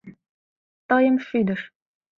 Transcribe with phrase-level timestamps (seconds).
[0.87, 1.61] Тыйым шӱдыш.